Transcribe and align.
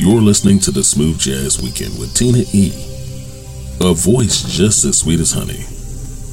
You're 0.00 0.22
listening 0.22 0.58
to 0.60 0.70
the 0.70 0.82
Smooth 0.82 1.18
Jazz 1.18 1.60
Weekend 1.60 1.98
with 1.98 2.14
Tina 2.14 2.38
E. 2.54 2.72
A 3.82 3.92
voice 3.92 4.42
just 4.44 4.82
as 4.86 4.96
sweet 4.96 5.20
as 5.20 5.32
honey, 5.32 5.66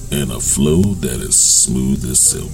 and 0.09 0.31
a 0.31 0.39
flow 0.39 0.81
that 0.81 1.19
is 1.19 1.37
smooth 1.37 2.01
as 2.05 2.17
silk. 2.17 2.47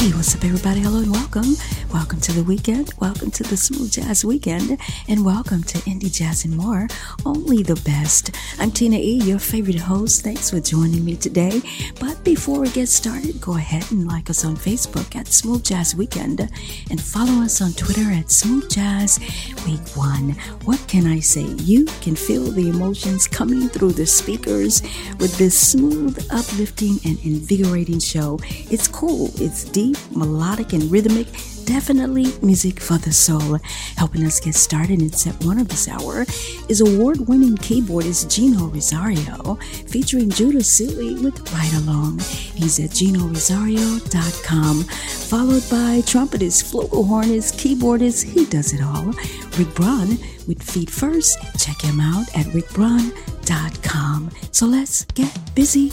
Hey, 0.00 0.16
what's 0.16 0.34
up, 0.34 0.42
everybody. 0.42 0.80
Hello 0.80 1.00
and 1.00 1.12
welcome. 1.12 1.54
Welcome 1.92 2.20
to 2.22 2.32
the 2.32 2.42
weekend. 2.42 2.92
Welcome 2.98 3.30
to 3.30 3.42
the 3.44 3.56
Smooth 3.56 3.92
Jazz 3.92 4.24
Weekend. 4.24 4.78
And 5.08 5.24
welcome 5.24 5.62
to 5.62 5.78
Indie 5.78 6.12
Jazz 6.12 6.44
and 6.44 6.56
More. 6.56 6.88
Only 7.24 7.62
the 7.62 7.76
best. 7.76 8.32
I'm 8.58 8.70
Tina 8.70 8.96
E., 8.96 9.22
your 9.22 9.38
favorite 9.38 9.78
host. 9.78 10.22
Thanks 10.22 10.50
for 10.50 10.60
joining 10.60 11.04
me 11.04 11.16
today. 11.16 11.62
But 12.00 12.22
before 12.24 12.60
we 12.60 12.70
get 12.70 12.88
started, 12.88 13.40
go 13.40 13.56
ahead 13.56 13.90
and 13.92 14.06
like 14.06 14.28
us 14.28 14.44
on 14.44 14.56
Facebook 14.56 15.14
at 15.14 15.28
Smooth 15.28 15.64
Jazz 15.64 15.94
Weekend 15.94 16.40
and 16.90 17.00
follow 17.00 17.42
us 17.42 17.62
on 17.62 17.72
Twitter 17.72 18.10
at 18.10 18.30
Smooth 18.30 18.68
Jazz 18.68 19.20
Week 19.64 19.80
1. 19.96 20.30
What 20.64 20.84
can 20.88 21.06
I 21.06 21.20
say? 21.20 21.44
You 21.44 21.86
can 22.00 22.16
feel 22.16 22.44
the 22.50 22.68
emotions 22.68 23.28
coming 23.28 23.68
through 23.68 23.92
the 23.92 24.06
speakers 24.06 24.82
with 25.18 25.38
this 25.38 25.58
smooth, 25.58 26.18
uplifting, 26.30 26.98
and 27.04 27.18
invigorating 27.24 28.00
show. 28.00 28.40
It's 28.70 28.88
cool, 28.88 29.30
it's 29.36 29.64
deep, 29.64 29.96
melodic, 30.10 30.72
and 30.72 30.90
rhythmic 30.90 31.28
definitely 31.66 32.26
music 32.40 32.80
for 32.80 32.96
the 32.96 33.12
soul. 33.12 33.58
Helping 33.96 34.24
us 34.24 34.40
get 34.40 34.54
started 34.54 35.02
in 35.02 35.12
set 35.12 35.34
one 35.44 35.58
of 35.58 35.68
this 35.68 35.88
hour 35.88 36.24
is 36.68 36.80
award 36.80 37.28
winning 37.28 37.56
keyboardist 37.56 38.32
Gino 38.34 38.66
Rosario, 38.66 39.56
featuring 39.88 40.30
Judah 40.30 40.62
Sealy 40.62 41.14
with 41.22 41.52
Ride 41.52 41.74
Along. 41.82 42.18
He's 42.54 42.78
at 42.80 42.90
GinoRosario.com, 42.90 44.84
followed 44.84 45.68
by 45.68 46.00
trumpetist, 46.06 46.72
flugelhornist, 46.72 47.58
keyboardist, 47.60 48.24
he 48.24 48.46
does 48.46 48.72
it 48.72 48.80
all, 48.82 49.12
Rick 49.58 49.74
Braun 49.74 50.18
with 50.46 50.62
Feet 50.62 50.88
First. 50.88 51.38
Check 51.58 51.82
him 51.82 52.00
out 52.00 52.28
at 52.36 52.46
rickbraun.com. 52.46 54.30
So 54.52 54.66
let's 54.66 55.04
get 55.06 55.54
busy. 55.54 55.90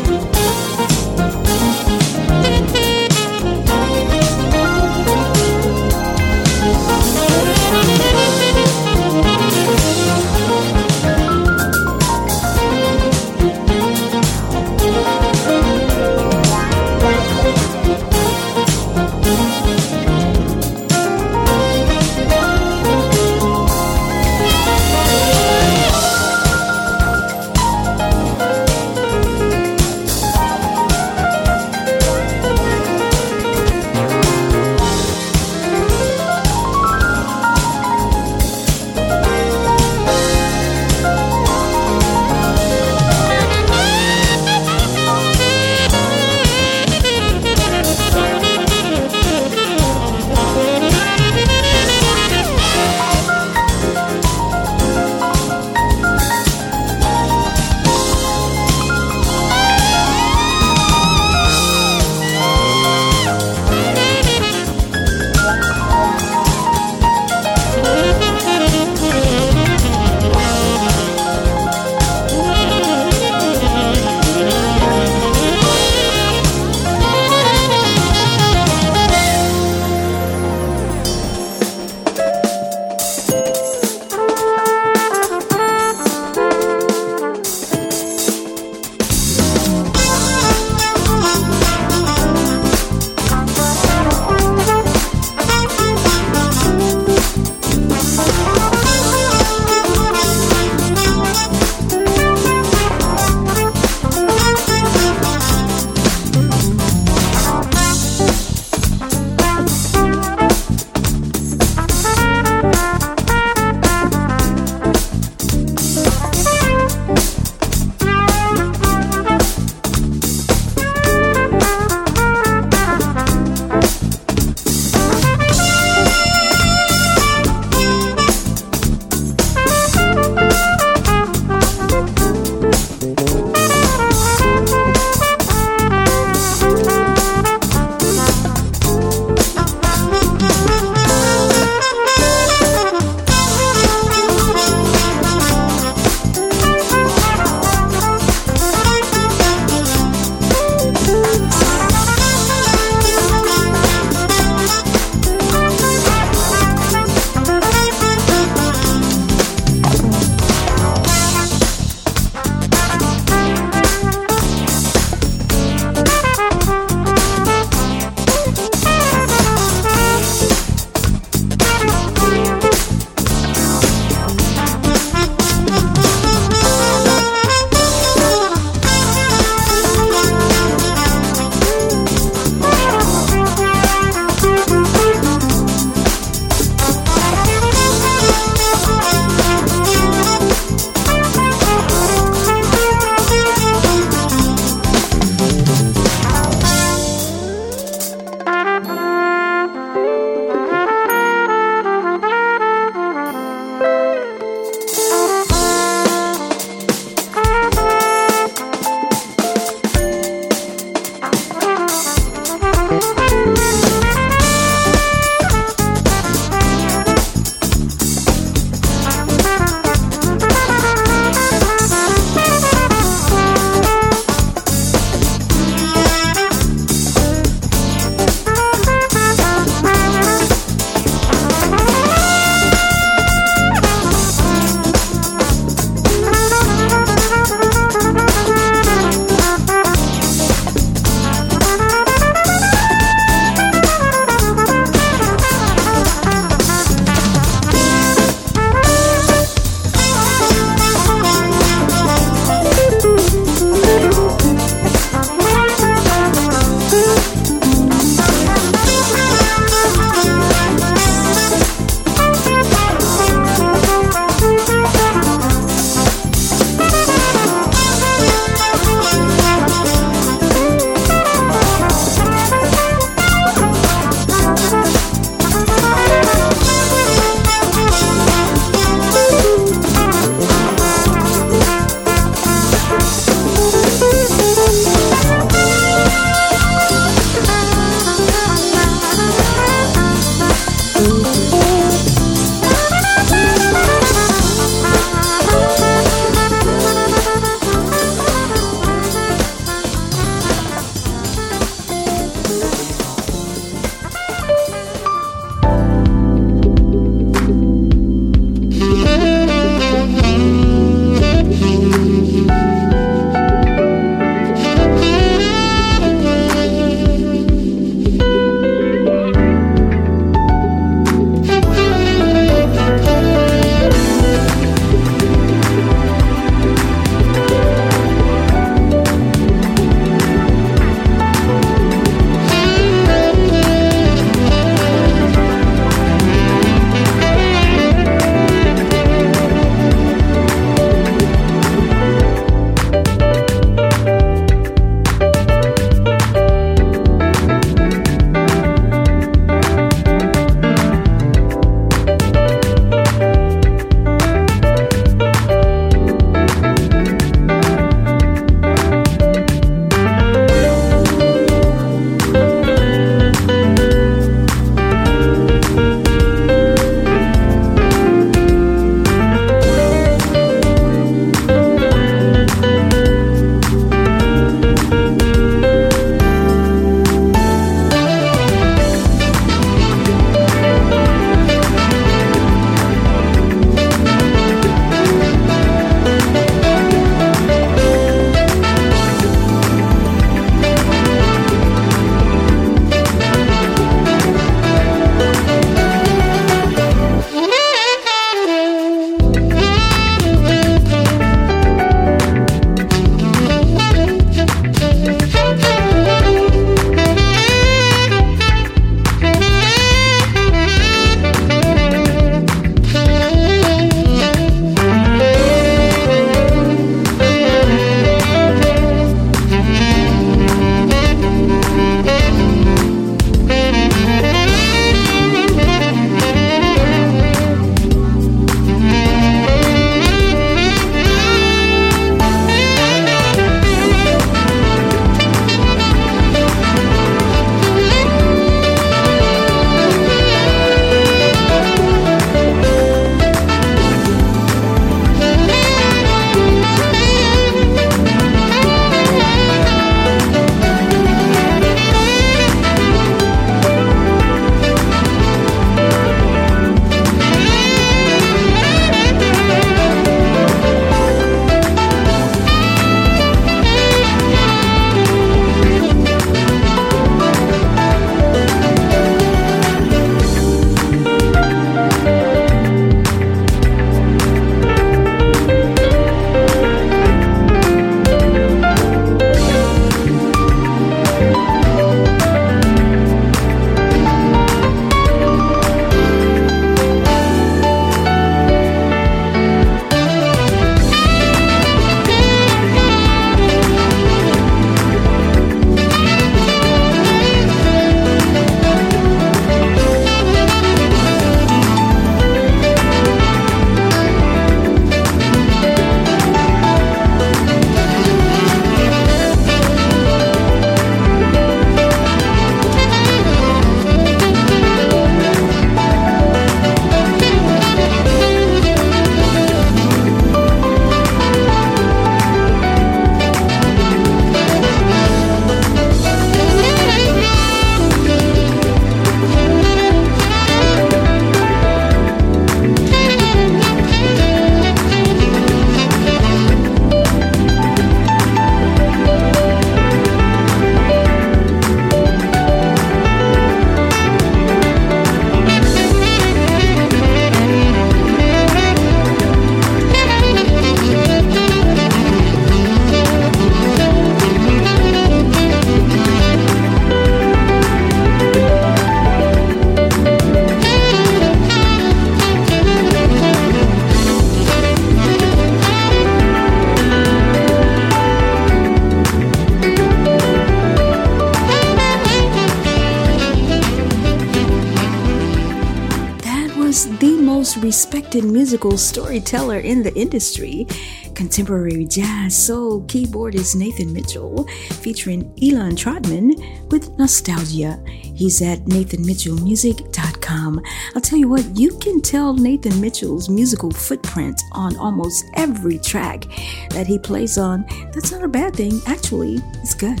Respected 578.14 578.32
musical 578.32 578.78
storyteller 578.78 579.58
in 579.58 579.82
the 579.82 579.92
industry. 579.96 580.68
Contemporary 581.16 581.84
jazz 581.84 582.36
soul 582.36 582.82
keyboardist 582.82 583.56
Nathan 583.56 583.92
Mitchell, 583.92 584.46
featuring 584.82 585.36
Elan 585.42 585.74
Trotman 585.74 586.68
with 586.70 586.96
Nostalgia. 586.96 587.82
He's 587.88 588.40
at 588.40 588.66
nathanmitchellmusic.com. 588.66 590.62
I'll 590.94 591.00
tell 591.02 591.18
you 591.18 591.28
what, 591.28 591.44
you 591.58 591.76
can 591.78 592.00
tell 592.00 592.34
Nathan 592.34 592.80
Mitchell's 592.80 593.28
musical 593.28 593.72
footprint 593.72 594.40
on 594.52 594.76
almost 594.76 595.24
every 595.34 595.78
track 595.78 596.26
that 596.70 596.86
he 596.86 597.00
plays 597.00 597.36
on. 597.36 597.66
That's 597.92 598.12
not 598.12 598.22
a 598.22 598.28
bad 598.28 598.54
thing, 598.54 598.80
actually, 598.86 599.40
it's 599.54 599.74
good. 599.74 600.00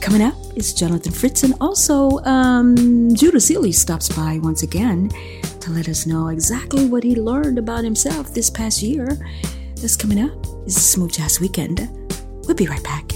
Coming 0.00 0.22
up 0.22 0.34
is 0.56 0.72
Jonathan 0.72 1.12
Fritz, 1.12 1.42
and 1.42 1.52
also 1.60 2.20
um, 2.20 3.14
Judah 3.14 3.38
Sealy 3.38 3.72
stops 3.72 4.08
by 4.08 4.38
once 4.38 4.62
again 4.62 5.10
to 5.70 5.76
let 5.76 5.88
us 5.88 6.06
know 6.06 6.28
exactly 6.28 6.86
what 6.86 7.04
he 7.04 7.14
learned 7.14 7.58
about 7.58 7.84
himself 7.84 8.34
this 8.34 8.50
past 8.50 8.82
year. 8.82 9.18
That's 9.76 9.96
coming 9.96 10.20
up 10.20 10.44
is 10.66 10.74
the 10.74 10.80
Smooth 10.80 11.12
Jazz 11.12 11.40
Weekend. 11.40 11.88
We'll 12.46 12.56
be 12.56 12.66
right 12.66 12.82
back. 12.82 13.08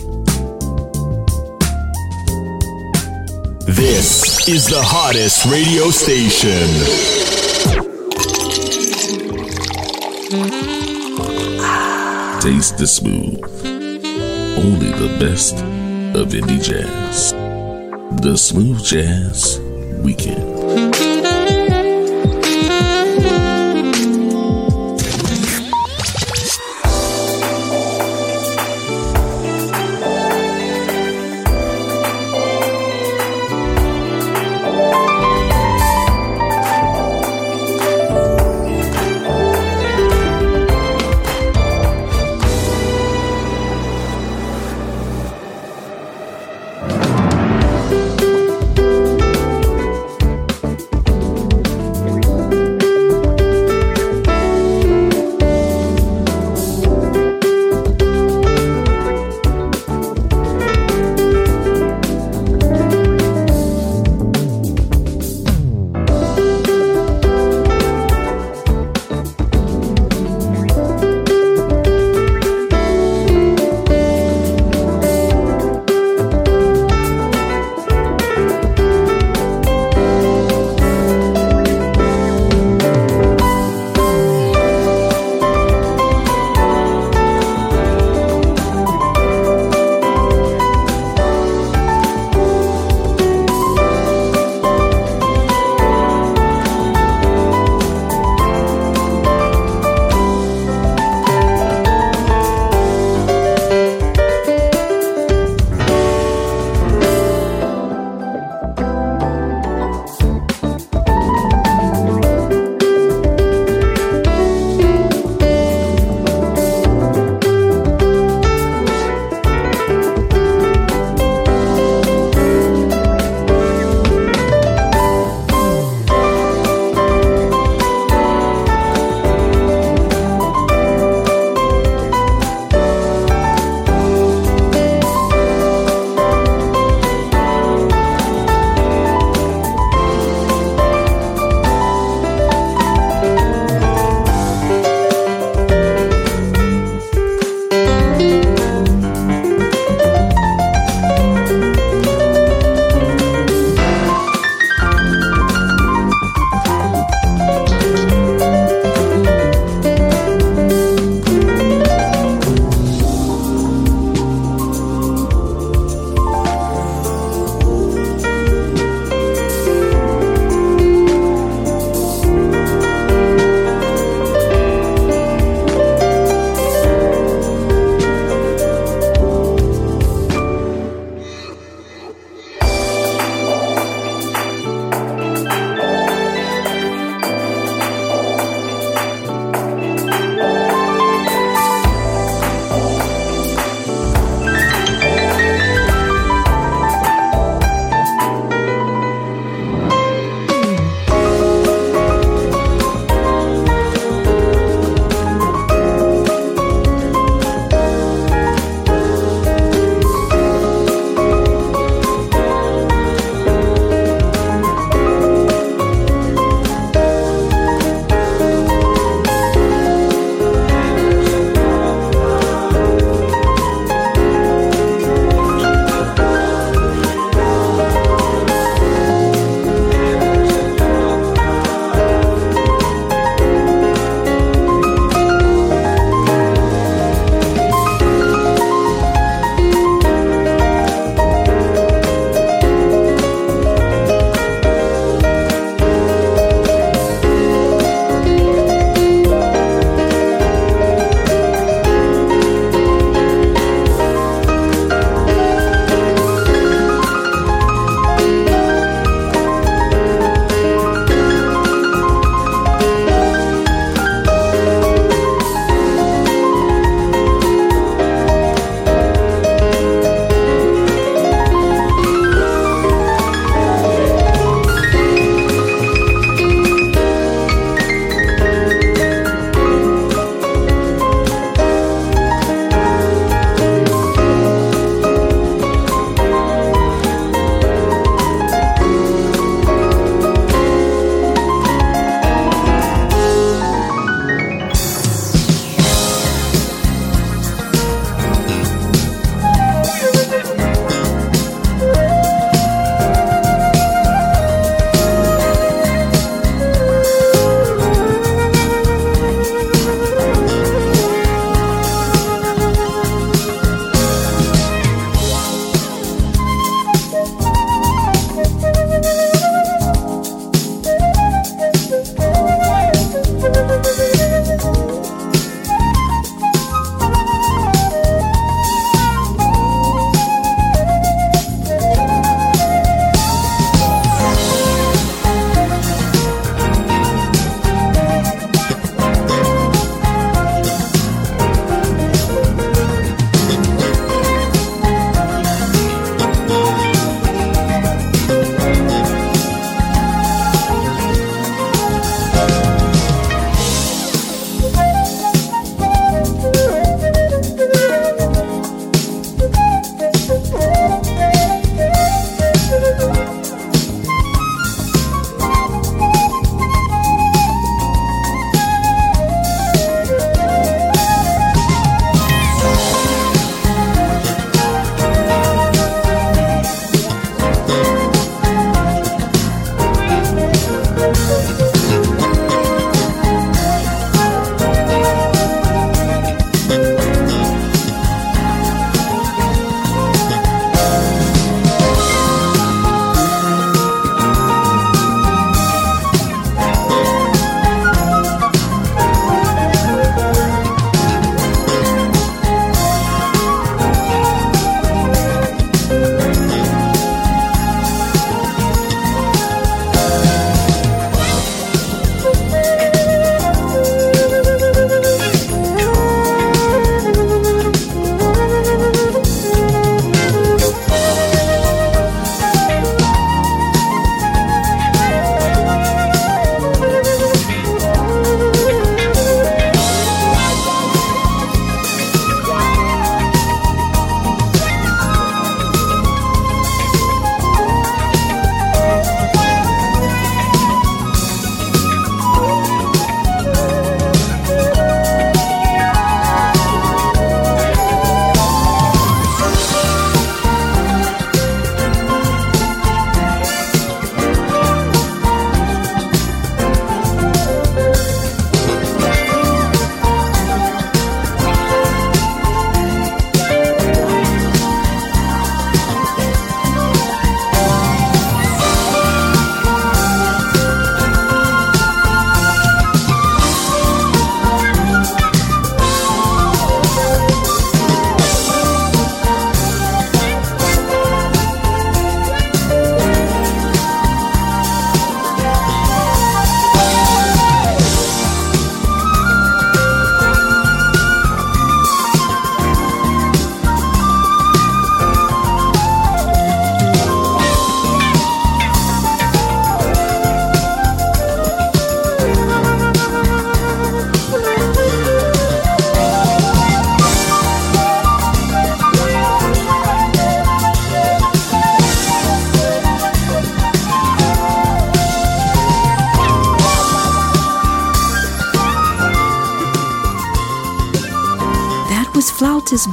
This 3.67 4.49
is 4.49 4.67
the 4.67 4.81
hottest 4.83 5.45
radio 5.47 5.91
station. 5.91 6.69
Taste 12.41 12.79
the 12.79 12.87
smooth. 12.87 13.43
Only 14.59 14.91
the 14.93 15.17
best 15.19 15.57
of 16.15 16.29
indie 16.29 16.63
jazz. 16.63 17.33
The 18.23 18.37
Smooth 18.37 18.85
Jazz 18.85 19.61
Weekend. 20.05 21.14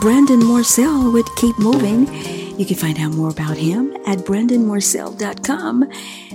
Brandon 0.02 0.44
Marceal 0.44 1.12
with 1.12 1.28
Keep 1.36 1.60
Moving. 1.60 2.08
You 2.60 2.66
can 2.66 2.76
find 2.76 2.98
out 3.00 3.12
more 3.12 3.30
about 3.30 3.56
him 3.56 3.96
at 4.08 4.18
brandonmarceal.com. 4.26 5.92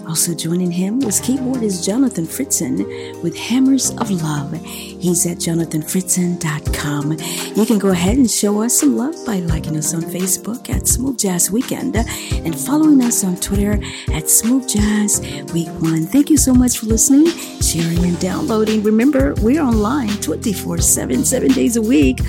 Also 0.08 0.34
joining 0.34 0.70
him 0.70 1.00
was 1.00 1.20
keyboardist 1.20 1.84
Jonathan 1.84 2.26
Fritzen 2.26 3.22
with 3.24 3.36
Hammers 3.36 3.90
of 3.98 4.08
Love. 4.10 4.52
He's 4.62 5.26
at 5.26 5.38
jonathanfritzen.com. 5.38 7.12
You 7.56 7.66
can 7.66 7.78
go 7.78 7.88
ahead 7.88 8.16
and 8.16 8.30
show 8.30 8.62
us 8.62 8.78
some 8.78 8.96
love 8.96 9.16
by 9.26 9.40
liking 9.40 9.76
us 9.76 9.94
on 9.94 10.02
Facebook 10.02 10.70
at 10.70 10.86
Smooth 10.86 11.18
Jazz 11.18 11.50
Weekend 11.50 11.96
and 11.96 12.56
following 12.56 13.02
us 13.02 13.24
on 13.24 13.36
Twitter 13.36 13.80
at 14.12 14.30
Smooth 14.30 14.68
Jazz 14.68 15.20
Week 15.52 15.68
1. 15.68 16.06
Thank 16.06 16.30
you 16.30 16.36
so 16.36 16.54
much 16.54 16.78
for 16.78 16.86
listening, 16.86 17.26
sharing, 17.60 18.04
and 18.04 18.18
downloading. 18.20 18.84
Remember, 18.84 19.34
we're 19.42 19.60
online 19.60 20.16
24 20.20 20.78
7, 20.78 21.24
seven 21.24 21.50
days 21.50 21.76
a 21.76 21.82
week, 21.82 22.20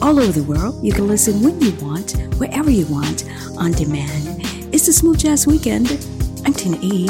all 0.00 0.18
over 0.18 0.32
the 0.32 0.44
world. 0.44 0.82
You 0.82 0.92
can 0.92 1.06
listen 1.06 1.42
when 1.42 1.60
you 1.60 1.72
want, 1.84 2.12
wherever 2.38 2.70
you 2.70 2.86
want, 2.86 3.24
on 3.58 3.72
demand. 3.72 4.40
It's 4.72 4.86
the 4.86 4.92
Smooth 4.92 5.18
Jazz 5.18 5.46
Weekend. 5.46 6.15
I'm 6.46 6.54
Tina 6.54 6.78
E. 6.80 7.06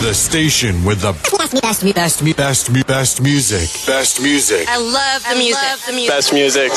The 0.00 0.12
station 0.14 0.84
with 0.84 1.00
the 1.00 1.10
best, 1.36 1.60
best, 1.60 1.82
best, 1.92 2.36
best, 2.36 2.86
best 2.86 3.20
music. 3.20 3.68
Best 3.84 4.22
music. 4.22 4.68
I 4.68 4.76
love 4.76 5.24
the 5.28 5.34
music. 5.34 5.60
Love 5.60 5.86
the 5.86 5.92
music. 5.92 6.08
Best 6.08 6.32
music. 6.32 6.72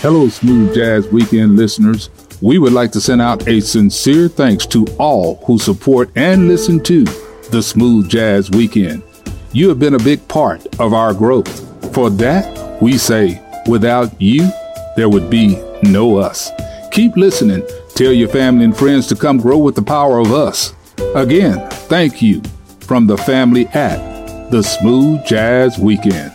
Hello, 0.00 0.28
Smooth 0.28 0.76
Jazz 0.76 1.08
Weekend 1.08 1.56
listeners. 1.56 2.08
We 2.40 2.58
would 2.58 2.72
like 2.72 2.92
to 2.92 3.00
send 3.00 3.20
out 3.20 3.48
a 3.48 3.58
sincere 3.58 4.28
thanks 4.28 4.64
to 4.66 4.86
all 5.00 5.44
who 5.46 5.58
support 5.58 6.12
and 6.14 6.46
listen 6.46 6.80
to 6.84 7.02
the 7.50 7.60
Smooth 7.60 8.08
Jazz 8.08 8.48
Weekend. 8.52 9.02
You 9.50 9.68
have 9.70 9.80
been 9.80 9.94
a 9.94 10.04
big 10.04 10.28
part 10.28 10.64
of 10.78 10.94
our 10.94 11.12
growth. 11.12 11.50
For 11.92 12.10
that, 12.10 12.80
we 12.80 12.96
say, 12.96 13.42
without 13.66 14.22
you, 14.22 14.48
there 14.96 15.08
would 15.08 15.30
be 15.30 15.56
no 15.82 16.16
us. 16.16 16.50
Keep 16.90 17.16
listening. 17.16 17.66
Tell 17.94 18.12
your 18.12 18.28
family 18.28 18.64
and 18.64 18.76
friends 18.76 19.06
to 19.08 19.16
come 19.16 19.38
grow 19.38 19.58
with 19.58 19.74
the 19.74 19.82
power 19.82 20.18
of 20.18 20.32
us. 20.32 20.74
Again, 21.14 21.68
thank 21.88 22.20
you 22.20 22.42
from 22.80 23.06
the 23.06 23.16
family 23.16 23.66
at 23.68 24.50
the 24.50 24.62
Smooth 24.62 25.24
Jazz 25.24 25.78
Weekend. 25.78 26.32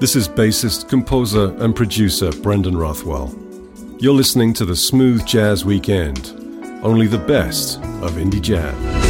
This 0.00 0.16
is 0.16 0.28
bassist, 0.28 0.88
composer, 0.88 1.54
and 1.58 1.74
producer 1.74 2.30
Brendan 2.30 2.76
Rothwell. 2.76 3.34
You're 3.98 4.12
listening 4.12 4.52
to 4.54 4.64
the 4.64 4.76
Smooth 4.76 5.24
Jazz 5.24 5.64
Weekend 5.64 6.43
only 6.84 7.06
the 7.06 7.18
best 7.18 7.78
of 8.02 8.12
indie 8.12 8.40
jazz. 8.40 9.03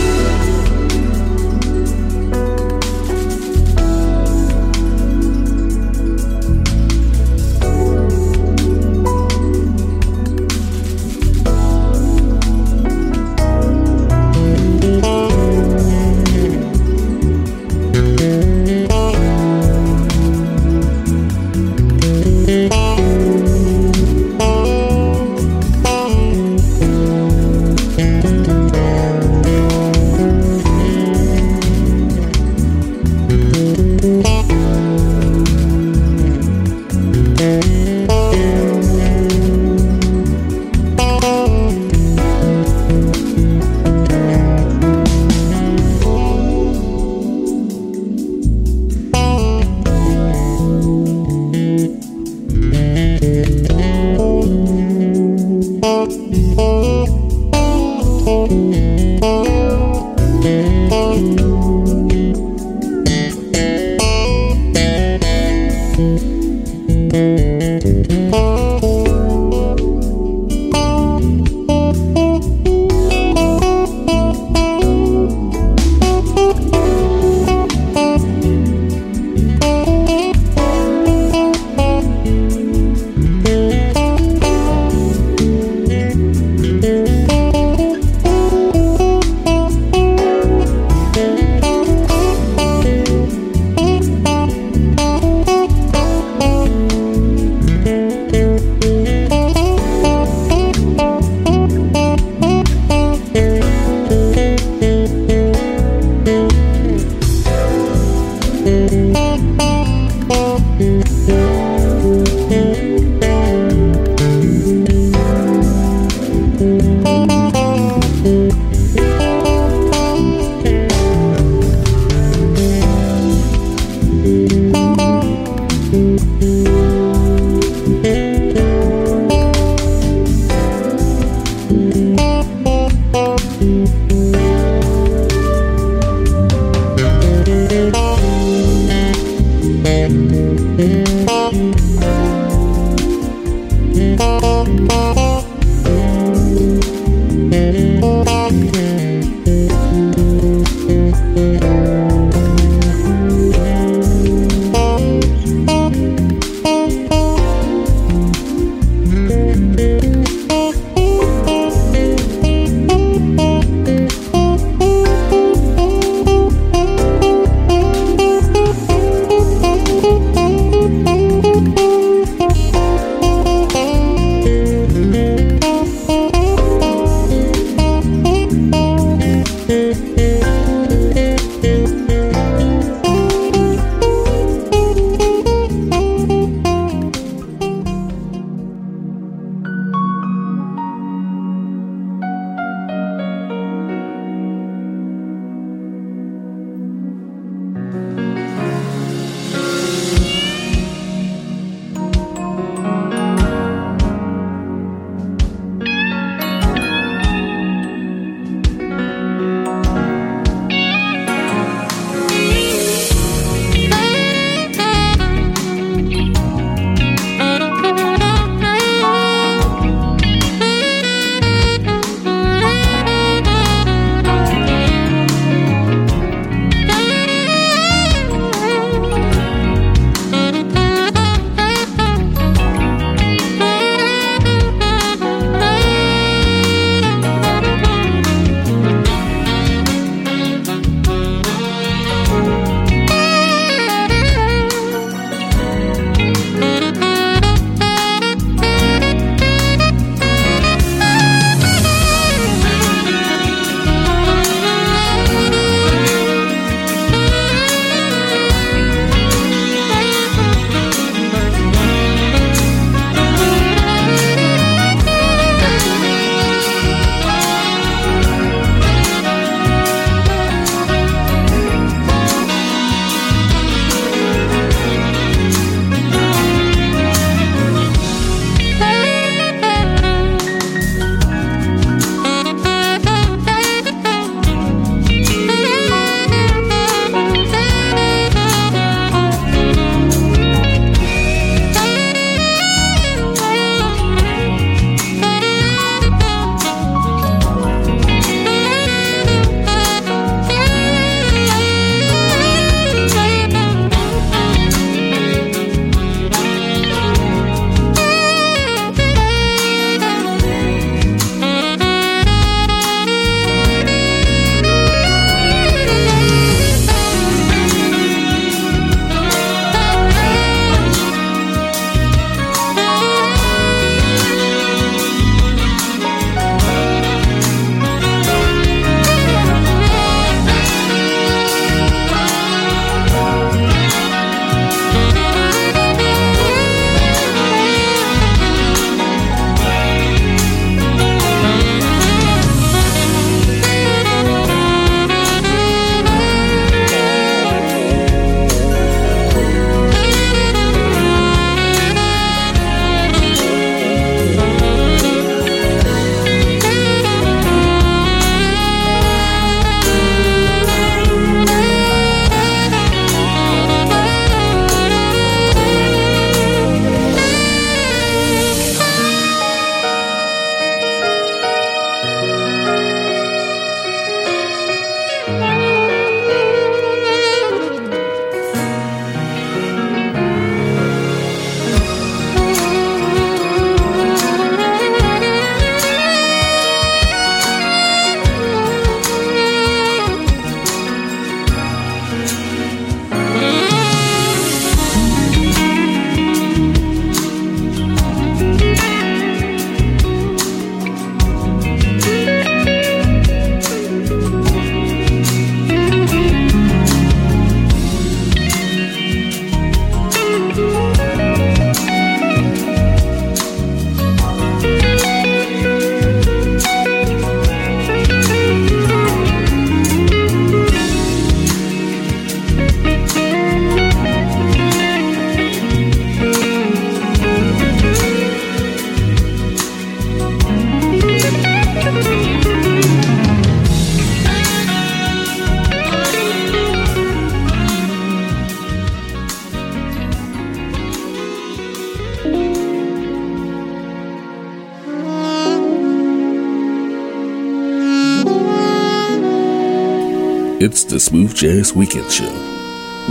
It's 450.66 450.82
the 450.82 450.98
Smooth 450.98 451.34
Jazz 451.34 451.74
Weekend 451.74 452.10
Show 452.10 452.32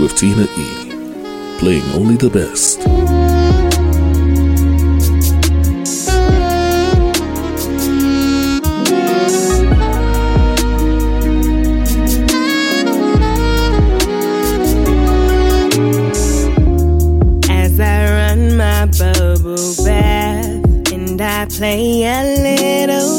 with 0.00 0.16
Tina 0.16 0.42
E, 0.42 1.58
playing 1.60 1.84
only 1.92 2.16
the 2.16 2.28
best. 2.28 2.80
As 17.48 17.78
I 17.78 18.10
run 18.10 18.56
my 18.56 18.86
bubble 18.86 19.74
bath 19.84 20.92
and 20.92 21.20
I 21.20 21.46
play 21.46 22.02
a 22.02 22.20
little 22.42 23.13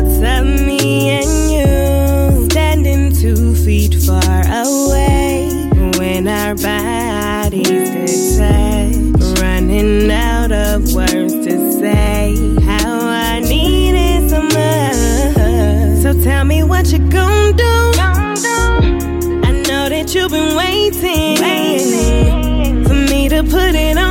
thoughts 0.00 0.16
of 0.16 0.44
me 0.66 1.08
and 1.10 1.26
you. 1.52 2.44
Standing 2.50 3.12
two 3.12 3.54
feet 3.54 3.94
far 3.94 4.42
away. 4.46 5.48
When 5.98 6.28
our 6.28 6.54
bodies 6.54 7.68
could 7.68 8.08
touch, 8.38 9.40
running 9.40 10.10
out 10.10 10.52
of 10.52 10.92
words 10.94 11.34
to 11.46 11.72
say. 11.72 12.36
How 12.62 13.00
I 13.00 13.40
need 13.40 13.94
it 13.94 14.30
so 14.30 14.42
much. 14.42 16.02
So 16.02 16.12
tell 16.22 16.44
me 16.44 16.62
what 16.62 16.90
you 16.92 16.98
gon' 16.98 17.56
do. 17.56 17.64
I 19.46 19.50
know 19.68 19.88
that 19.88 20.14
you've 20.14 20.30
been 20.30 20.56
waiting, 20.56 21.36
for 22.84 22.94
me 22.94 23.28
to 23.28 23.42
put 23.42 23.74
it 23.74 23.98
on 23.98 24.09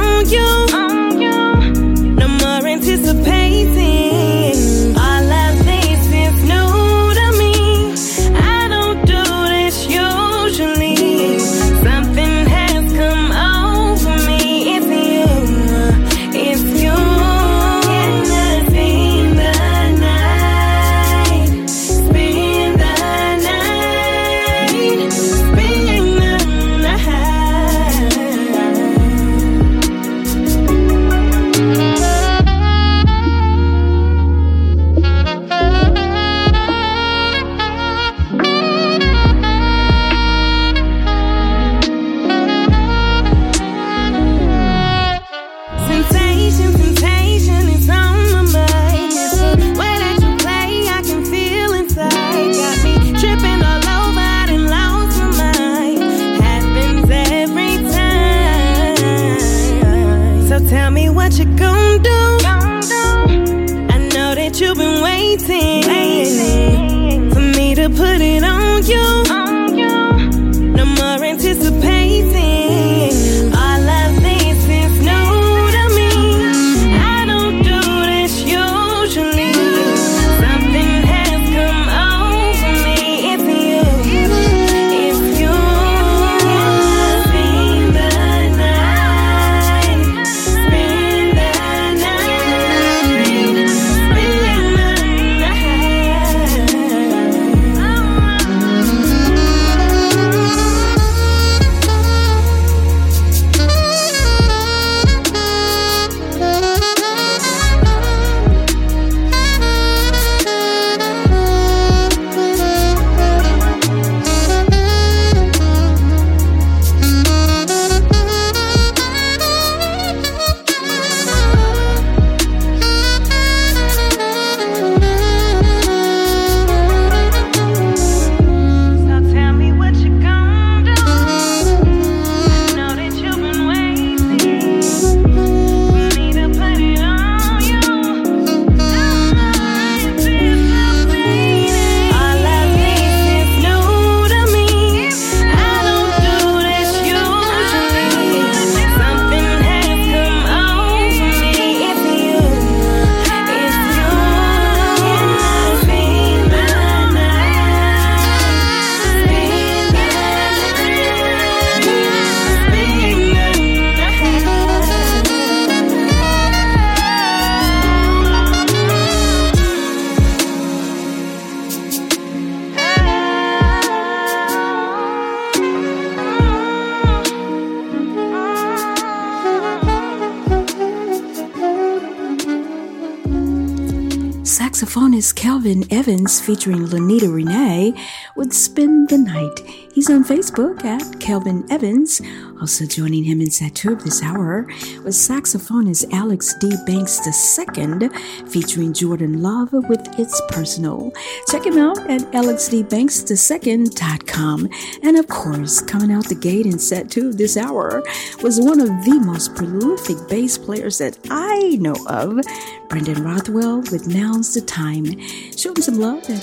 Evans 185.91 186.41
featuring 186.41 186.88
Lynita 186.88 187.28
Renea 187.30 187.95
would 188.36 188.53
spend 188.53 189.09
the 189.09 189.20
night. 189.20 189.61
He's 190.00 190.10
on 190.10 190.24
Facebook 190.24 190.86
at 190.86 191.20
Kelvin 191.20 191.70
Evans. 191.70 192.22
Also 192.62 192.86
joining 192.86 193.26
him 193.26 193.41
in 193.41 193.52
of 193.91 194.06
this 194.06 194.24
hour 194.24 194.66
was 195.04 195.18
saxophonist 195.18 196.14
Alex 196.14 196.54
D. 196.54 196.72
Banks 196.86 197.20
II 197.28 198.08
featuring 198.47 198.93
Jordan 198.93 199.41
Love 199.41 199.74
with 199.74 200.00
It's 200.18 200.41
Personal. 200.47 201.12
Check 201.50 201.66
him 201.66 201.78
out 201.78 202.00
at 202.10 202.22
alexdbanks2.com. 202.32 204.70
And 205.04 205.18
of 205.18 205.28
course, 205.28 205.82
coming 205.82 206.14
out 206.14 206.30
the 206.30 206.36
gate 206.36 206.66
in 206.66 206.80
of 207.28 207.38
this 207.38 207.58
hour 207.58 208.02
was 208.41 208.58
one 208.58 208.80
of 208.80 209.04
the 209.04 209.20
most 209.20 209.54
prolific 209.54 210.16
bass 210.30 210.58
players 210.58 211.00
that 211.00 211.18
I 211.30 211.76
know 211.82 211.97
of, 212.08 212.39
Brendan 212.88 213.22
Rothwell 213.22 213.82
with 213.91 214.08
Now's 214.08 214.54
the 214.54 214.62
Time. 214.62 215.20
Show 215.58 215.72
him 215.72 215.82
some 215.82 216.00
love 216.00 216.24
at 216.30 216.39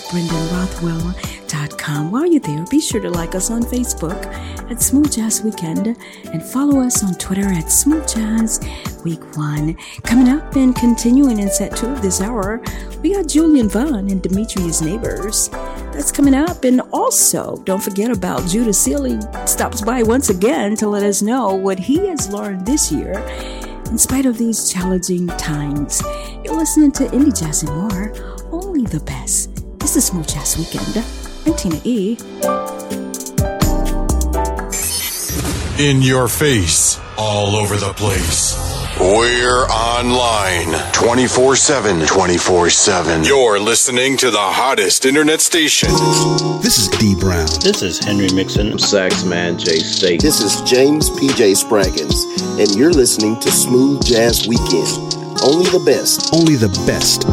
brendanrothwell.com. 1.47 2.11
While 2.11 2.27
you're 2.27 2.41
there, 2.41 2.65
be 2.71 2.81
sure 2.81 3.01
to 3.01 3.11
like 3.11 3.35
us 3.35 3.51
on 3.51 3.63
Facebook 3.63 4.27
at 4.71 4.83
Smooth 4.83 5.13
Jazz 5.13 5.43
Weekend 5.43 5.97
and 6.33 6.43
follow 6.43 6.81
us 6.81 7.05
on 7.05 7.15
Twitter 7.15 7.47
at 7.47 7.71
Smooth 7.71 8.07
Jazz 8.09 8.61
Week 9.05 9.23
1. 9.37 9.77
Coming 10.03 10.29
up 10.29 10.57
and 10.57 10.75
continuing 10.75 11.39
in 11.39 11.51
set 11.51 11.77
2 11.77 11.87
of 11.87 12.03
this 12.03 12.21
hour, 12.21 12.63
we 13.03 13.15
got 13.15 13.29
Julian 13.29 13.69
Vaughn 13.69 14.11
and 14.11 14.23
Demetrius 14.23 14.81
Nabors. 14.81 15.49
That's 15.93 16.13
coming 16.13 16.35
up. 16.35 16.65
And 16.65 16.81
also, 16.93 17.57
don't 17.65 17.83
forget 17.83 18.11
about 18.11 18.47
Judah 18.49 18.73
Sealy 18.73 19.19
stops 19.47 19.83
by 19.83 20.03
once 20.03 20.31
again 20.31 20.77
to 20.77 20.89
let 20.89 21.03
us 21.03 21.23
know 21.23 21.55
what 21.55 21.79
he 21.79 22.07
has 22.09 22.29
learned 22.33 22.67
this 22.67 22.91
year 22.93 23.13
in 23.87 23.99
spite 23.99 24.27
of 24.27 24.37
these 24.37 24.73
challenging 24.73 25.29
times. 25.29 26.03
You're 26.45 26.57
listening 26.57 26.93
to 26.93 27.05
Indie 27.05 27.39
Jazz 27.39 27.63
and 27.63 27.73
more, 27.73 28.13
only 28.51 28.85
the 28.85 29.01
best. 29.01 29.63
This 29.79 29.97
is 29.97 30.07
Smooth 30.07 30.27
Jazz 30.27 30.59
Weekend. 30.59 31.26
I'm 31.47 31.55
Tina 31.55 31.81
E. 31.85 32.19
In 35.79 36.03
your 36.03 36.27
face, 36.27 36.99
all 37.17 37.55
over 37.55 37.77
the 37.77 37.93
place. 37.95 38.57
We're 38.99 39.65
online 39.67 40.75
24 40.93 41.55
7. 41.55 42.05
24 42.05 42.71
7. 42.71 43.23
You're 43.25 43.61
listening 43.61 44.17
to 44.17 44.33
the 44.33 44.39
hottest 44.39 45.05
internet 45.05 45.41
station. 45.41 45.91
This 46.63 46.79
is 46.79 46.89
D 46.99 47.15
Brown. 47.15 47.47
This 47.63 47.81
is 47.81 48.05
Henry 48.05 48.29
Mixon. 48.35 48.77
Sax 48.81 49.23
man 49.23 49.57
Jay 49.57 49.79
State. 49.79 50.21
This 50.21 50.41
is 50.41 50.69
James 50.69 51.11
PJ 51.11 51.63
Spraggins, 51.63 52.25
and 52.59 52.75
you're 52.75 52.93
listening 52.93 53.39
to 53.39 53.53
Smooth 53.53 54.05
Jazz 54.05 54.49
Weekend. 54.49 55.15
Only 55.45 55.71
the 55.71 55.83
best. 55.87 56.35
Only 56.35 56.57
the 56.57 56.71
best. 56.89 57.25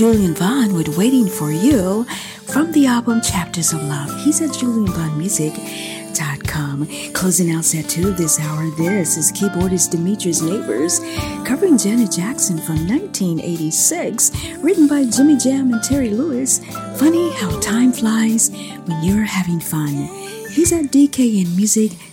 Julian 0.00 0.32
Vaughn 0.32 0.72
with 0.72 0.96
Waiting 0.96 1.28
for 1.28 1.52
You 1.52 2.04
from 2.46 2.72
the 2.72 2.86
album 2.86 3.20
Chapters 3.20 3.74
of 3.74 3.82
Love. 3.82 4.10
He's 4.24 4.40
at 4.40 4.56
Julian 4.56 4.86
Vaughn 4.86 5.18
Music 5.18 5.52
music.com. 5.52 6.88
Closing 7.12 7.50
out 7.50 7.66
set 7.66 7.86
two 7.86 8.10
this 8.12 8.40
hour, 8.40 8.70
this 8.78 9.18
is 9.18 9.30
keyboardist 9.30 9.90
Demetrius 9.90 10.40
Nabors 10.40 11.00
covering 11.44 11.76
Janet 11.76 12.12
Jackson 12.12 12.56
from 12.56 12.88
1986, 12.88 14.30
written 14.62 14.88
by 14.88 15.04
Jimmy 15.04 15.36
Jam 15.36 15.70
and 15.70 15.82
Terry 15.82 16.08
Lewis. 16.08 16.60
Funny 16.96 17.30
how 17.34 17.60
time 17.60 17.92
flies 17.92 18.50
when 18.86 19.02
you're 19.02 19.24
having 19.24 19.60
fun. 19.60 20.08
He's 20.50 20.72
at 20.72 20.86
dknmusic.com. 20.86 22.09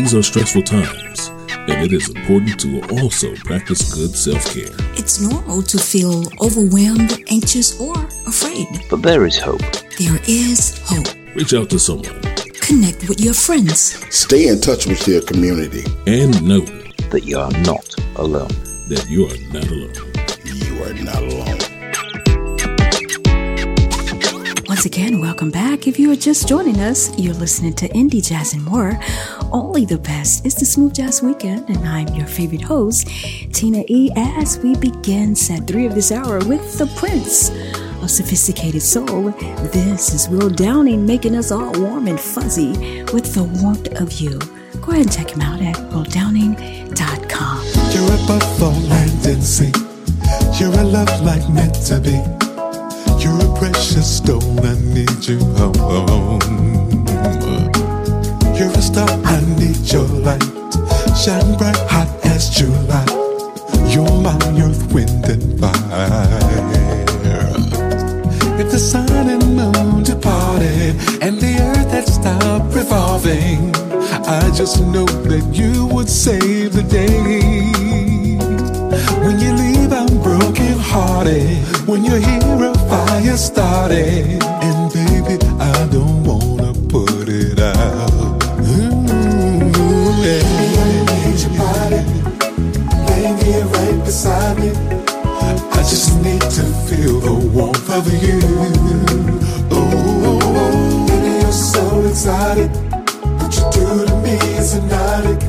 these 0.00 0.14
are 0.14 0.22
stressful 0.22 0.62
times, 0.62 1.28
and 1.68 1.84
it 1.84 1.92
is 1.92 2.08
important 2.08 2.58
to 2.58 2.80
also 3.00 3.34
practice 3.44 3.92
good 3.92 4.16
self 4.16 4.42
care. 4.54 4.74
It's 4.94 5.20
normal 5.20 5.62
to 5.64 5.76
feel 5.76 6.24
overwhelmed, 6.40 7.22
anxious, 7.28 7.78
or 7.78 7.94
afraid. 8.26 8.66
But 8.88 9.02
there 9.02 9.26
is 9.26 9.36
hope. 9.36 9.60
There 9.98 10.18
is 10.26 10.80
hope. 10.86 11.06
Reach 11.34 11.52
out 11.52 11.68
to 11.70 11.78
someone. 11.78 12.18
Connect 12.62 13.10
with 13.10 13.20
your 13.20 13.34
friends. 13.34 14.02
Stay 14.08 14.48
in 14.48 14.62
touch 14.62 14.86
with 14.86 15.06
your 15.06 15.20
community. 15.20 15.84
And 16.06 16.32
know 16.42 16.64
that 17.10 17.24
you 17.24 17.38
are 17.38 17.52
not 17.68 17.94
alone. 18.16 18.54
That 18.88 19.04
you 19.10 19.26
are 19.26 19.38
not 19.52 19.68
alone. 19.68 19.92
You 20.44 20.82
are 20.82 20.94
not 21.04 21.22
alone. 21.30 21.70
Once 24.66 24.86
again, 24.86 25.20
welcome 25.20 25.50
back. 25.50 25.86
If 25.86 25.98
you 25.98 26.10
are 26.10 26.16
just 26.16 26.48
joining 26.48 26.80
us, 26.80 27.10
you're 27.18 27.34
listening 27.34 27.74
to 27.74 27.88
Indie 27.90 28.26
Jazz 28.26 28.54
and 28.54 28.64
More. 28.64 28.98
Only 29.52 29.84
the 29.84 29.98
best. 29.98 30.46
It's 30.46 30.54
the 30.54 30.64
Smooth 30.64 30.94
Jazz 30.94 31.22
Weekend, 31.22 31.68
and 31.68 31.78
I'm 31.78 32.06
your 32.14 32.26
favorite 32.26 32.62
host, 32.62 33.08
Tina 33.52 33.82
E, 33.88 34.10
as 34.14 34.58
we 34.58 34.76
begin 34.76 35.34
set 35.34 35.66
three 35.66 35.86
of 35.86 35.94
this 35.94 36.12
hour 36.12 36.38
with 36.44 36.78
The 36.78 36.86
Prince 36.96 37.50
of 38.00 38.10
Sophisticated 38.10 38.82
Soul. 38.82 39.30
This 39.72 40.14
is 40.14 40.28
Will 40.28 40.50
Downing 40.50 41.04
making 41.04 41.34
us 41.34 41.50
all 41.50 41.72
warm 41.80 42.06
and 42.06 42.20
fuzzy 42.20 43.02
with 43.12 43.34
the 43.34 43.42
warmth 43.60 44.00
of 44.00 44.12
you. 44.20 44.38
Go 44.80 44.92
ahead 44.92 45.06
and 45.06 45.12
check 45.12 45.30
him 45.30 45.40
out 45.40 45.60
at 45.60 45.74
willdowning.com. 45.90 47.64
You're 47.92 48.14
above 48.22 48.58
the 48.60 48.70
land 48.88 49.26
and 49.26 49.42
sea. 49.42 49.72
You're 50.60 50.78
a 50.78 50.84
love 50.84 51.22
like 51.22 51.48
meant 51.50 51.74
to 51.86 51.98
be. 52.00 52.22
You're 53.20 53.40
a 53.40 53.58
precious 53.58 54.18
stone, 54.18 54.60
I 54.60 54.78
need 54.94 55.26
you 55.26 55.38
home. 55.56 57.09
You're 58.60 58.68
a 58.72 58.82
star, 58.82 59.08
I 59.08 59.40
need 59.56 59.90
your 59.90 60.04
light. 60.04 60.42
Shine 61.16 61.56
bright, 61.56 61.78
hot 61.88 62.10
as 62.24 62.50
July. 62.50 63.06
You're 63.88 64.20
my 64.20 64.36
earth, 64.60 64.92
wind, 64.92 65.24
and 65.24 65.58
fire. 65.58 65.80
If 68.60 68.70
the 68.70 68.78
sun 68.78 69.08
and 69.08 69.56
moon 69.56 70.02
departed 70.02 70.94
and 71.22 71.40
the 71.40 71.56
earth 71.72 71.90
had 71.90 72.06
stopped 72.06 72.74
revolving, 72.74 73.74
I 74.28 74.52
just 74.54 74.78
know 74.82 75.06
that 75.06 75.54
you 75.54 75.86
would 75.86 76.10
save 76.10 76.74
the 76.74 76.82
day. 76.82 77.64
When 79.24 79.40
you 79.40 79.54
leave, 79.54 79.90
I'm 79.90 80.20
broken 80.22 80.78
hearted. 80.78 81.64
When 81.88 82.04
you're 82.04 82.18
here, 82.18 82.64
a 82.64 82.74
fire 82.90 83.38
started. 83.38 84.42
And 84.44 84.92
you. 98.22 98.40
Oh, 99.70 101.06
baby, 101.08 101.40
you're 101.42 101.52
so 101.52 102.04
excited. 102.08 102.70
What 103.38 103.54
you 103.56 103.64
do 103.72 104.06
to 104.06 104.16
me 104.22 104.36
is 104.58 104.72
hypnotic. 104.72 105.40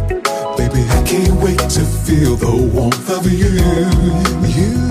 Baby, 0.58 0.86
I 0.90 1.04
can't 1.06 1.34
wait 1.42 1.60
to 1.60 1.82
feel 1.84 2.36
the 2.36 2.72
warmth 2.74 3.10
of 3.10 3.32
you. 3.32 3.50
You. 4.48 4.91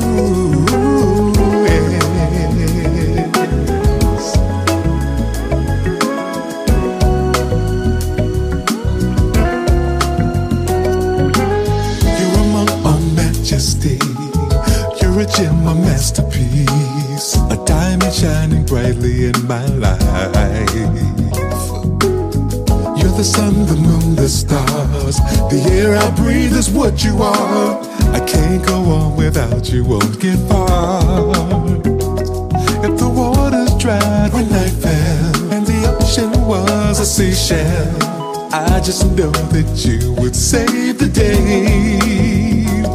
My 19.51 19.67
life. 19.83 20.01
You're 22.99 23.17
the 23.19 23.25
sun, 23.25 23.67
the 23.67 23.75
moon, 23.75 24.15
the 24.15 24.29
stars. 24.29 25.17
The 25.51 25.61
air 25.73 25.97
I 25.97 26.09
breathe 26.15 26.57
is 26.57 26.71
what 26.71 27.03
you 27.03 27.21
are. 27.21 27.83
I 28.15 28.21
can't 28.21 28.65
go 28.65 28.77
on 28.99 29.17
without 29.17 29.69
you, 29.73 29.85
won't 29.85 30.21
get 30.21 30.39
far. 30.49 31.51
If 32.87 32.97
the 33.03 33.09
water's 33.09 33.75
dried 33.75 34.33
when 34.33 34.49
night 34.51 34.77
fell, 34.85 35.53
and 35.53 35.67
the 35.67 35.81
ocean 35.99 36.31
was 36.47 37.01
a 37.01 37.05
seashell, 37.05 37.97
I 38.55 38.81
just 38.85 39.05
know 39.19 39.33
that 39.55 39.85
you 39.85 40.13
would 40.21 40.37
save 40.37 40.99
the 41.01 41.09
day, 41.09 41.99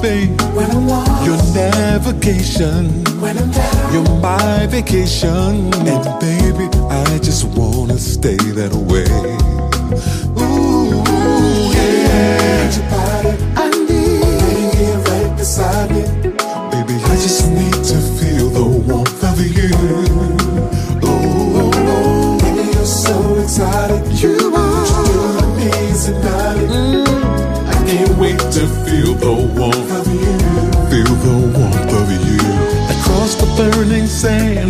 babe. 0.02 0.40
When 0.56 0.72
I'm 0.72 0.88
lost, 0.88 1.26
your 1.26 1.38
navigation, 1.98 2.90
when 3.22 3.38
I'm 3.38 3.52
down, 3.52 3.94
you're 3.94 4.20
my 4.20 4.68
vacation, 4.68 5.74
and 5.74 6.20
baby, 6.20 6.68
I 6.90 7.20
just 7.20 7.46
wanna 7.58 7.98
stay 7.98 8.36
that 8.36 8.74
way. 8.74 9.35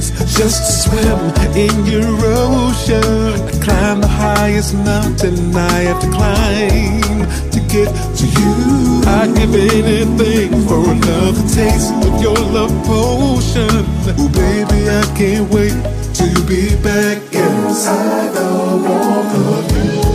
Sands, 0.06 0.38
just 0.38 0.66
to 0.66 0.72
swim 0.90 1.20
in 1.56 1.86
your 1.86 2.08
ocean. 2.22 3.04
I 3.48 3.52
climb 3.64 4.02
the 4.02 4.08
highest 4.08 4.74
mountain 4.74 5.56
I 5.56 5.82
have 5.90 6.02
to 6.02 6.10
climb 6.10 7.52
to 7.52 7.60
get 7.68 7.90
to 8.18 8.26
you. 8.26 9.02
I'd 9.08 9.34
give 9.36 9.56
anything 9.56 10.52
for 10.68 10.92
another 10.92 11.42
taste 11.54 11.94
of 12.06 12.22
your 12.22 12.38
love 12.38 12.74
potion. 12.86 13.86
Oh, 14.18 14.30
baby, 14.30 14.90
I 14.90 15.04
can't 15.18 15.50
wait 15.52 15.76
to 16.16 16.28
be 16.46 16.76
back 16.82 17.18
inside 17.34 18.34
the 18.34 18.50
warmth 18.84 19.36
of 19.36 20.06
you. 20.06 20.15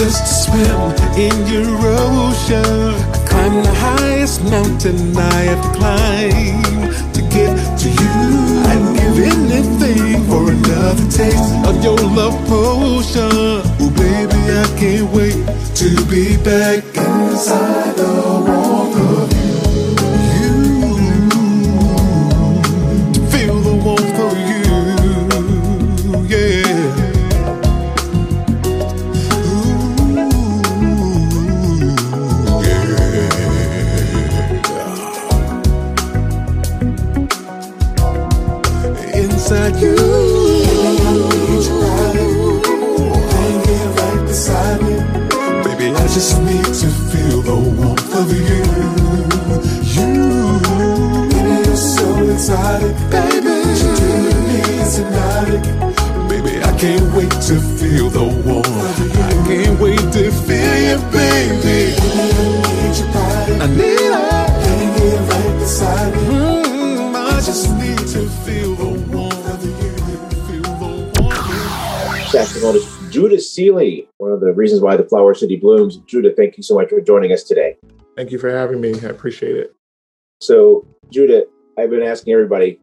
Just 0.00 0.44
swim 0.44 0.80
in 1.26 1.36
your 1.46 1.76
ocean. 1.76 2.94
I 3.12 3.18
climb 3.28 3.62
the 3.62 3.74
highest 3.74 4.42
mountain 4.44 5.14
I 5.14 5.40
have 5.52 5.64
climbed 5.76 7.14
to 7.14 7.20
get 7.36 7.54
to 7.80 7.88
you. 8.00 8.16
I'd 8.70 8.84
give 8.96 9.18
anything 9.34 10.24
for 10.24 10.52
another 10.56 11.06
taste 11.10 11.52
of 11.68 11.84
your 11.84 12.00
love 12.18 12.38
potion. 12.48 13.60
Oh, 13.82 13.92
baby, 14.04 14.40
I 14.62 14.66
can't 14.80 15.10
wait 15.12 15.36
to 15.80 15.88
be 16.06 16.38
back 16.42 16.82
inside 16.96 17.89
Sealy, 73.60 74.08
one 74.16 74.32
of 74.32 74.40
the 74.40 74.54
reasons 74.54 74.80
why 74.80 74.96
the 74.96 75.04
Flower 75.04 75.34
City 75.34 75.54
blooms. 75.54 75.98
Judah, 76.06 76.32
thank 76.34 76.56
you 76.56 76.62
so 76.62 76.76
much 76.76 76.88
for 76.88 76.98
joining 77.02 77.30
us 77.30 77.42
today. 77.42 77.76
Thank 78.16 78.30
you 78.30 78.38
for 78.38 78.48
having 78.48 78.80
me. 78.80 78.94
I 79.02 79.08
appreciate 79.08 79.54
it. 79.54 79.76
So, 80.40 80.86
Judah, 81.10 81.44
I've 81.78 81.90
been 81.90 82.02
asking 82.02 82.32
everybody. 82.32 82.80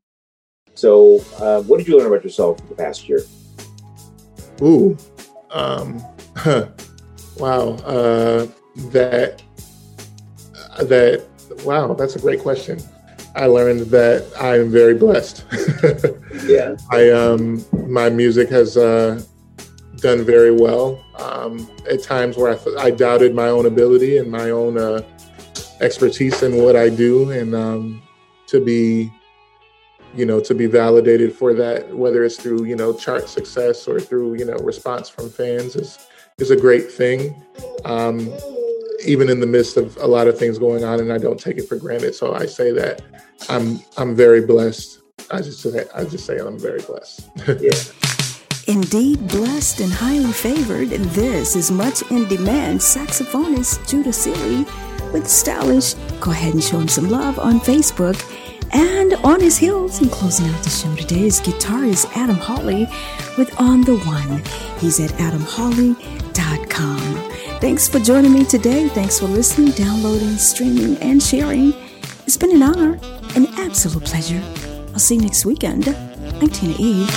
So, 0.75 1.19
uh, 1.39 1.63
what 1.63 1.79
did 1.79 1.87
you 1.87 1.97
learn 1.97 2.05
about 2.05 2.23
yourself 2.23 2.59
the 2.69 2.75
past 2.75 3.09
year? 3.09 3.21
Ooh, 4.61 4.95
um, 5.49 5.99
wow. 7.37 7.69
Uh, 7.83 8.45
that 8.91 9.41
that 10.83 11.25
wow, 11.65 11.95
that's 11.95 12.15
a 12.15 12.19
great 12.19 12.41
question. 12.41 12.79
I 13.35 13.47
learned 13.47 13.87
that 13.87 14.31
I 14.39 14.59
am 14.59 14.69
very 14.69 14.93
blessed. 14.93 15.43
yeah. 16.45 16.77
I 16.91 17.09
um 17.09 17.65
my 17.87 18.11
music 18.11 18.49
has 18.49 18.77
uh, 18.77 19.19
done 19.97 20.23
very 20.23 20.51
well. 20.51 21.03
Um, 21.17 21.69
at 21.89 22.03
times 22.03 22.37
where 22.37 22.53
I, 22.53 22.85
I 22.85 22.91
doubted 22.91 23.33
my 23.33 23.47
own 23.47 23.65
ability 23.65 24.17
and 24.17 24.31
my 24.31 24.49
own 24.49 24.77
uh, 24.77 25.01
expertise 25.81 26.43
in 26.43 26.57
what 26.57 26.75
I 26.75 26.89
do, 26.89 27.31
and 27.31 27.55
um, 27.55 28.01
to 28.47 28.63
be 28.63 29.11
you 30.15 30.25
know 30.25 30.39
to 30.39 30.53
be 30.53 30.65
validated 30.65 31.33
for 31.33 31.53
that, 31.53 31.95
whether 31.95 32.23
it's 32.23 32.37
through 32.37 32.65
you 32.65 32.75
know 32.75 32.93
chart 32.93 33.29
success 33.29 33.87
or 33.87 33.99
through 33.99 34.35
you 34.35 34.45
know 34.45 34.57
response 34.57 35.09
from 35.09 35.29
fans, 35.29 35.75
is 35.75 35.99
is 36.37 36.51
a 36.51 36.57
great 36.57 36.91
thing. 36.91 37.35
Um, 37.85 38.31
even 39.05 39.29
in 39.29 39.39
the 39.39 39.47
midst 39.47 39.77
of 39.77 39.95
a 39.97 40.07
lot 40.07 40.27
of 40.27 40.37
things 40.37 40.57
going 40.57 40.83
on, 40.83 40.99
and 40.99 41.13
I 41.13 41.17
don't 41.17 41.39
take 41.39 41.57
it 41.57 41.67
for 41.67 41.75
granted. 41.75 42.15
So 42.15 42.33
I 42.33 42.45
say 42.45 42.71
that 42.71 43.01
I'm 43.49 43.79
I'm 43.97 44.15
very 44.15 44.45
blessed. 44.45 45.01
I 45.31 45.41
just 45.41 45.61
say 45.61 45.85
I 45.93 46.03
just 46.03 46.25
say 46.25 46.37
I'm 46.37 46.59
very 46.59 46.81
blessed. 46.81 47.29
yeah. 47.59 48.16
Indeed, 48.67 49.29
blessed 49.29 49.79
and 49.79 49.93
highly 49.93 50.33
favored, 50.33 50.89
this 50.89 51.55
is 51.55 51.71
much 51.71 52.01
in 52.11 52.27
demand 52.27 52.81
saxophonist 52.81 53.87
Judah 53.87 54.11
Sealy 54.11 54.65
with 55.13 55.25
Stylish. 55.25 55.93
Go 56.19 56.31
ahead 56.31 56.53
and 56.53 56.61
show 56.61 56.77
him 56.79 56.89
some 56.89 57.09
love 57.09 57.39
on 57.39 57.61
Facebook. 57.61 58.21
And 58.73 59.13
on 59.23 59.39
his 59.39 59.57
heels 59.57 60.01
and 60.01 60.11
closing 60.11 60.49
out 60.49 60.61
the 60.65 60.69
show 60.69 60.93
today 60.97 61.27
is 61.27 61.39
guitarist 61.39 62.11
Adam 62.17 62.35
Hawley 62.35 62.89
with 63.37 63.57
On 63.57 63.83
the 63.83 63.97
One. 63.99 64.43
He's 64.79 64.99
at 64.99 65.11
adamhawley.com. 65.11 66.99
Thanks 67.61 67.87
for 67.87 67.99
joining 67.99 68.33
me 68.33 68.43
today. 68.43 68.89
Thanks 68.89 69.17
for 69.17 69.27
listening, 69.27 69.71
downloading, 69.71 70.35
streaming, 70.35 70.97
and 70.97 71.23
sharing. 71.23 71.73
It's 72.25 72.35
been 72.35 72.51
an 72.51 72.63
honor, 72.63 72.99
an 73.37 73.47
absolute 73.59 74.03
pleasure. 74.03 74.43
I'll 74.91 74.99
see 74.99 75.15
you 75.15 75.21
next 75.21 75.45
weekend. 75.45 75.85
I'm 76.29 76.49
Tina 76.49 76.75
E. 76.77 77.07